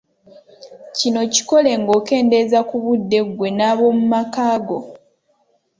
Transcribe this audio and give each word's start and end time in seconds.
Kino 0.97 1.19
kikole 1.33 1.71
ng’okeendeeza 1.81 2.59
ku 2.69 2.75
budde 2.83 3.19
ggwe 3.27 3.49
n’ab’omu 3.57 4.03
makaago. 4.11 4.77